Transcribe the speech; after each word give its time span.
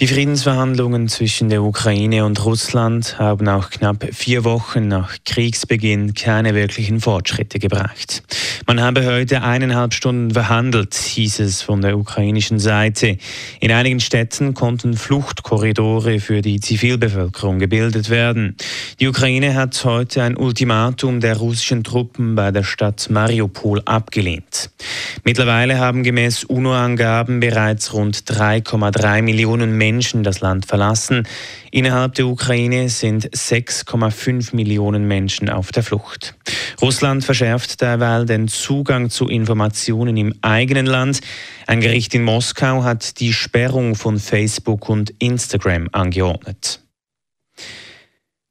Die 0.00 0.08
Friedensverhandlungen 0.08 1.06
zwischen 1.06 1.50
der 1.50 1.62
Ukraine 1.62 2.24
und 2.24 2.44
Russland 2.44 3.16
haben 3.20 3.46
auch 3.46 3.70
knapp 3.70 4.04
vier 4.12 4.42
Wochen 4.42 4.88
nach 4.88 5.18
Kriegsbeginn 5.24 6.14
keine 6.14 6.52
wirklichen 6.56 7.00
Fortschritte 7.00 7.60
gebracht. 7.60 8.24
Man 8.66 8.80
habe 8.80 9.06
heute 9.06 9.42
eineinhalb 9.42 9.94
Stunden 9.94 10.32
verhandelt, 10.32 10.94
hieß 10.94 11.38
es 11.38 11.62
von 11.62 11.80
der 11.80 11.96
ukrainischen 11.96 12.58
Seite. 12.58 13.18
In 13.60 13.70
einigen 13.70 14.00
Städten 14.00 14.52
konnten 14.54 14.94
Fluchtkorridore 14.94 16.18
für 16.18 16.42
die 16.42 16.58
Zivilbevölkerung 16.58 17.60
gebildet 17.60 18.10
werden. 18.10 18.56
Die 18.98 19.06
Ukraine 19.06 19.54
hat 19.54 19.84
heute 19.84 20.24
ein 20.24 20.36
Ultimatum 20.36 21.20
der 21.20 21.36
russischen 21.36 21.84
Truppen 21.84 22.34
bei 22.34 22.50
der 22.50 22.64
Stadt 22.64 23.10
Mariupol 23.10 23.80
abgelehnt. 23.84 24.70
Mittlerweile 25.22 25.78
haben 25.78 26.02
gemäß 26.02 26.42
UNO-Angaben 26.42 27.38
bereits 27.38 27.92
rund 27.92 28.16
3,3 28.24 29.22
Millionen 29.22 29.70
Menschen 29.70 29.83
das 30.22 30.40
Land 30.40 30.66
verlassen. 30.66 31.26
Innerhalb 31.70 32.14
der 32.14 32.26
Ukraine 32.26 32.88
sind 32.88 33.30
6,5 33.30 34.54
Millionen 34.54 35.06
Menschen 35.06 35.48
auf 35.48 35.72
der 35.72 35.82
Flucht. 35.82 36.34
Russland 36.80 37.24
verschärft 37.24 37.80
derweil 37.80 38.26
den 38.26 38.48
Zugang 38.48 39.10
zu 39.10 39.28
Informationen 39.28 40.16
im 40.16 40.34
eigenen 40.42 40.86
Land. 40.86 41.20
Ein 41.66 41.80
Gericht 41.80 42.14
in 42.14 42.22
Moskau 42.22 42.82
hat 42.82 43.20
die 43.20 43.32
Sperrung 43.32 43.94
von 43.94 44.18
Facebook 44.18 44.88
und 44.88 45.14
Instagram 45.18 45.88
angeordnet. 45.92 46.80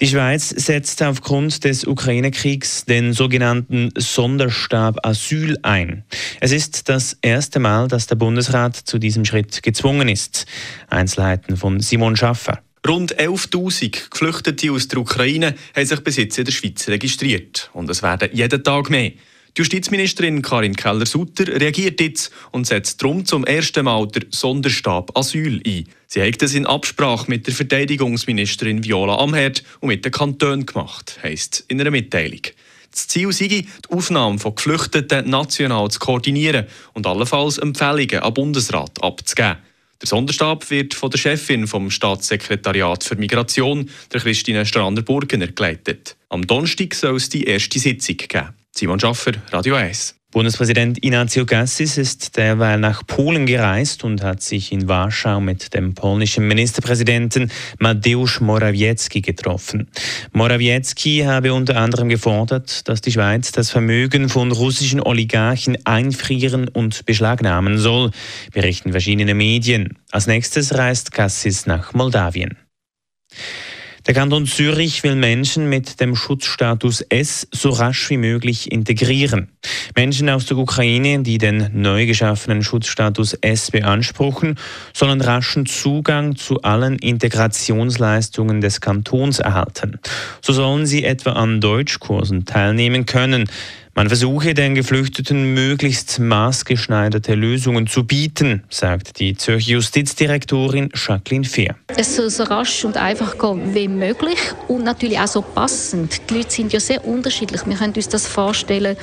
Die 0.00 0.08
Schweiz 0.08 0.48
setzt 0.48 1.02
aufgrund 1.02 1.62
des 1.64 1.86
Ukraine-Kriegs 1.86 2.86
den 2.86 3.12
sogenannten 3.12 3.90
Sonderstab 3.98 5.04
Asyl 5.06 5.58
ein. 5.60 6.04
Es 6.40 6.52
ist 6.52 6.88
das 6.88 7.18
erste 7.20 7.58
Mal, 7.58 7.86
dass 7.86 8.06
der 8.06 8.14
Bundesrat 8.14 8.76
zu 8.76 8.98
diesem 8.98 9.26
Schritt 9.26 9.62
gezwungen 9.62 10.08
ist. 10.08 10.46
Einzelheiten 10.88 11.58
von 11.58 11.80
Simon 11.80 12.16
Schaffer. 12.16 12.62
Rund 12.88 13.14
11.000 13.20 14.08
Geflüchtete 14.10 14.72
aus 14.72 14.88
der 14.88 15.00
Ukraine 15.00 15.54
haben 15.76 15.86
sich 15.86 16.00
bis 16.00 16.16
jetzt 16.16 16.38
in 16.38 16.46
der 16.46 16.52
Schweiz 16.52 16.88
registriert. 16.88 17.68
Und 17.74 17.90
es 17.90 18.02
werden 18.02 18.30
jeden 18.32 18.64
Tag 18.64 18.88
mehr. 18.88 19.12
Die 19.56 19.62
Justizministerin 19.62 20.42
Karin 20.42 20.76
Keller-Sutter 20.76 21.48
reagiert 21.60 22.00
jetzt 22.00 22.30
und 22.52 22.68
setzt 22.68 23.02
darum 23.02 23.24
zum 23.24 23.44
ersten 23.44 23.84
Mal 23.84 24.06
der 24.06 24.22
Sonderstab 24.30 25.16
Asyl 25.18 25.60
ein. 25.66 25.88
Sie 26.06 26.22
hat 26.22 26.40
das 26.40 26.54
in 26.54 26.66
Absprache 26.66 27.28
mit 27.28 27.48
der 27.48 27.54
Verteidigungsministerin 27.54 28.84
Viola 28.84 29.18
Amherd 29.18 29.64
und 29.80 29.88
mit 29.88 30.04
den 30.04 30.12
Kantonen 30.12 30.66
gemacht, 30.66 31.18
heisst 31.22 31.64
in 31.66 31.80
einer 31.80 31.90
Mitteilung. 31.90 32.42
Das 32.92 33.08
Ziel 33.08 33.32
sei, 33.32 33.48
die 33.48 33.66
Aufnahme 33.88 34.38
von 34.38 34.54
Geflüchteten 34.54 35.28
national 35.28 35.90
zu 35.90 35.98
koordinieren 35.98 36.66
und 36.92 37.06
allenfalls 37.06 37.58
Empfehlungen 37.58 38.20
am 38.20 38.34
Bundesrat 38.34 39.02
abzugeben. 39.02 39.58
Der 40.00 40.08
Sonderstab 40.08 40.70
wird 40.70 40.94
von 40.94 41.10
der 41.10 41.18
Chefin 41.18 41.66
vom 41.66 41.90
Staatssekretariat 41.90 43.04
für 43.04 43.16
Migration, 43.16 43.90
der 44.12 44.20
Christine 44.20 44.64
Strander-Burgener, 44.64 45.48
geleitet. 45.48 46.16
Am 46.28 46.46
Donnerstag 46.46 46.94
soll 46.94 47.16
es 47.16 47.28
die 47.28 47.44
erste 47.44 47.78
Sitzung 47.78 48.16
geben. 48.16 48.59
Simon 48.74 49.00
Schaffer, 49.00 49.32
Radio 49.50 49.74
1. 49.74 50.14
Bundespräsident 50.30 51.02
Inácio 51.02 51.44
Gassis 51.44 51.98
ist 51.98 52.36
derweil 52.36 52.78
nach 52.78 53.04
Polen 53.04 53.46
gereist 53.46 54.04
und 54.04 54.22
hat 54.22 54.42
sich 54.42 54.70
in 54.70 54.86
Warschau 54.86 55.40
mit 55.40 55.74
dem 55.74 55.94
polnischen 55.94 56.46
Ministerpräsidenten 56.46 57.50
Mateusz 57.80 58.38
Morawiecki 58.38 59.22
getroffen. 59.22 59.90
Morawiecki 60.32 61.24
habe 61.26 61.52
unter 61.52 61.76
anderem 61.76 62.08
gefordert, 62.08 62.88
dass 62.88 63.00
die 63.00 63.10
Schweiz 63.10 63.50
das 63.50 63.70
Vermögen 63.70 64.28
von 64.28 64.52
russischen 64.52 65.00
Oligarchen 65.00 65.84
einfrieren 65.84 66.68
und 66.68 67.04
beschlagnahmen 67.06 67.76
soll, 67.76 68.12
berichten 68.52 68.92
verschiedene 68.92 69.34
Medien. 69.34 69.98
Als 70.12 70.28
nächstes 70.28 70.74
reist 70.78 71.10
Gassis 71.10 71.66
nach 71.66 71.92
Moldawien. 71.92 72.56
Der 74.06 74.14
Kanton 74.14 74.46
Zürich 74.46 75.02
will 75.02 75.14
Menschen 75.14 75.68
mit 75.68 76.00
dem 76.00 76.16
Schutzstatus 76.16 77.02
S 77.02 77.46
so 77.52 77.68
rasch 77.68 78.08
wie 78.08 78.16
möglich 78.16 78.72
integrieren. 78.72 79.48
Menschen 79.94 80.30
aus 80.30 80.46
der 80.46 80.56
Ukraine, 80.56 81.22
die 81.22 81.36
den 81.36 81.68
neu 81.74 82.06
geschaffenen 82.06 82.62
Schutzstatus 82.62 83.34
S 83.34 83.70
beanspruchen, 83.70 84.56
sollen 84.94 85.20
raschen 85.20 85.66
Zugang 85.66 86.34
zu 86.34 86.62
allen 86.62 86.96
Integrationsleistungen 86.96 88.62
des 88.62 88.80
Kantons 88.80 89.38
erhalten. 89.38 90.00
So 90.40 90.54
sollen 90.54 90.86
sie 90.86 91.04
etwa 91.04 91.32
an 91.32 91.60
Deutschkursen 91.60 92.46
teilnehmen 92.46 93.04
können. 93.04 93.50
Man 93.94 94.08
versuche 94.08 94.54
den 94.54 94.76
Geflüchteten 94.76 95.52
möglichst 95.52 96.20
maßgeschneiderte 96.20 97.34
Lösungen 97.34 97.88
zu 97.88 98.04
bieten, 98.04 98.62
sagt 98.70 99.18
die 99.18 99.36
Zürcher 99.36 99.72
Justizdirektorin 99.72 100.90
Jacqueline 100.94 101.44
Fehr. 101.44 101.74
Es 101.96 102.14
soll 102.14 102.30
so 102.30 102.44
rasch 102.44 102.84
und 102.84 102.96
einfach 102.96 103.36
gehen 103.36 103.74
wie 103.74 103.88
möglich 103.88 104.38
und 104.68 104.84
natürlich 104.84 105.18
auch 105.18 105.26
so 105.26 105.42
passend. 105.42 106.20
Die 106.30 106.34
Leute 106.34 106.50
sind 106.50 106.72
ja 106.72 106.78
sehr 106.78 107.04
unterschiedlich. 107.04 107.66
Wir 107.66 107.76
können 107.76 107.92
uns 107.94 108.08
das 108.08 108.26
vorstellen, 108.26 108.96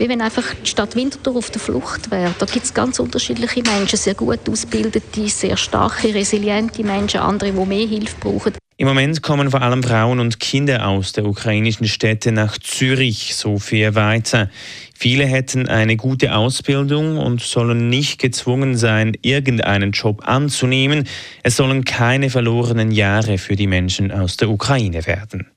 wie 0.00 0.08
wenn 0.08 0.22
einfach 0.22 0.54
die 0.64 0.68
Stadt 0.68 0.96
Winterthur 0.96 1.36
auf 1.36 1.50
der 1.50 1.60
Flucht 1.60 2.10
wäre. 2.10 2.34
Da 2.38 2.46
gibt 2.46 2.64
es 2.64 2.72
ganz 2.72 2.98
unterschiedliche 2.98 3.62
Menschen, 3.62 3.98
sehr 3.98 4.14
gut 4.14 4.40
ausgebildete, 4.48 5.28
sehr 5.28 5.58
starke, 5.58 6.14
resiliente 6.14 6.82
Menschen, 6.82 7.20
andere, 7.20 7.52
die 7.52 7.66
mehr 7.66 7.86
Hilfe 7.86 8.16
brauchen. 8.18 8.54
Im 8.78 8.88
Moment 8.88 9.20
kommen 9.20 9.50
vor 9.50 9.60
allem 9.60 9.82
Frauen 9.82 10.20
und 10.20 10.40
Kinder 10.40 10.88
aus 10.88 11.12
der 11.12 11.26
ukrainischen 11.26 11.86
Städte 11.86 12.32
nach 12.32 12.56
Zürich, 12.56 13.34
so 13.34 13.58
viel 13.58 13.94
weiter. 13.94 14.48
Viele 14.94 15.26
hätten 15.26 15.68
eine 15.68 15.96
gute 15.96 16.34
Ausbildung 16.34 17.18
und 17.18 17.42
sollen 17.42 17.90
nicht 17.90 18.18
gezwungen 18.18 18.78
sein, 18.78 19.12
irgendeinen 19.20 19.90
Job 19.90 20.22
anzunehmen. 20.26 21.06
Es 21.42 21.56
sollen 21.56 21.84
keine 21.84 22.30
verlorenen 22.30 22.90
Jahre 22.90 23.36
für 23.36 23.54
die 23.54 23.66
Menschen 23.66 24.10
aus 24.12 24.38
der 24.38 24.48
Ukraine 24.48 25.06
werden. 25.06 25.50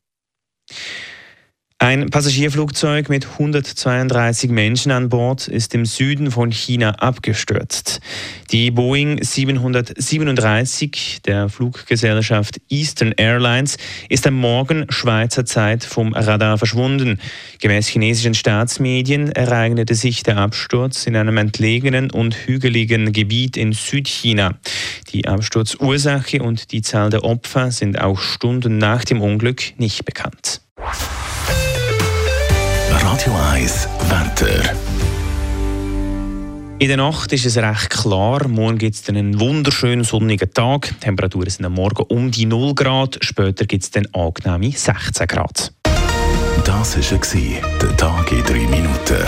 Ein 1.84 2.10
Passagierflugzeug 2.10 3.10
mit 3.10 3.28
132 3.28 4.50
Menschen 4.50 4.94
an 4.94 5.10
Bord 5.10 5.50
ist 5.50 5.76
im 5.76 5.84
Süden 5.84 6.32
von 6.32 6.50
China 6.50 6.92
abgestürzt. 6.92 8.00
Die 8.52 8.72
Boeing 8.72 9.22
737 9.22 11.20
der 11.26 11.50
Fluggesellschaft 11.50 12.62
Eastern 12.70 13.12
Airlines 13.18 13.76
ist 14.08 14.26
am 14.26 14.36
Morgen 14.36 14.86
Schweizer 14.88 15.44
Zeit 15.44 15.84
vom 15.84 16.14
Radar 16.14 16.58
verschwunden. 16.58 17.20
Gemäß 17.60 17.90
chinesischen 17.90 18.34
Staatsmedien 18.34 19.34
ereignete 19.34 19.96
sich 19.96 20.24
der 20.24 20.38
Absturz 20.38 21.06
in 21.06 21.18
einem 21.18 21.36
entlegenen 21.36 22.12
und 22.12 22.34
hügeligen 22.34 23.12
Gebiet 23.12 23.58
in 23.58 23.74
Südchina. 23.74 24.58
Die 25.12 25.28
Absturzursache 25.28 26.42
und 26.42 26.72
die 26.72 26.82
Zahl 26.82 27.10
der 27.10 27.26
Opfer 27.26 27.72
sind 27.72 28.00
auch 28.00 28.22
Stunden 28.22 28.78
nach 28.78 29.04
dem 29.04 29.22
Unglück 29.22 29.78
nicht 29.78 30.06
bekannt. 30.06 30.63
Radio 33.24 33.40
1 33.54 33.88
Wetter. 34.10 34.76
In 36.80 36.88
der 36.90 36.98
Nacht 36.98 37.32
ist 37.32 37.46
es 37.46 37.56
recht 37.56 37.90
klar. 37.90 38.50
Morgen 38.50 38.78
gibt 38.78 38.96
es 38.96 39.08
einen 39.08 39.40
wunderschönen 39.40 40.04
sonnigen 40.04 40.54
Tag. 40.54 40.90
Die 40.90 40.96
Temperaturen 40.96 41.50
sind 41.50 41.64
am 41.64 41.74
Morgen 41.74 42.04
um 42.10 42.32
die 42.32 42.46
0 42.46 42.76
Grad. 42.76 43.20
Später 43.22 43.66
gibt 43.66 43.84
es 43.84 43.92
dann 43.92 44.08
angenehme 44.12 44.72
16 44.76 45.26
Grad. 45.28 45.72
Das 46.66 46.98
war 46.98 47.62
der 47.82 47.96
Tag 47.98 48.30
in 48.34 48.44
3 48.44 48.54
Minuten. 48.68 49.24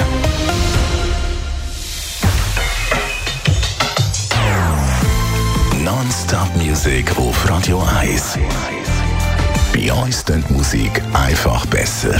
Non-Stop 5.85 6.53
Music 6.57 7.17
auf 7.17 7.49
Radio 7.49 7.81
1. 8.01 8.39
Bei 9.73 9.93
uns 9.93 10.25
klingt 10.25 10.51
Musik 10.51 11.01
einfach 11.13 11.65
besser. 11.67 12.19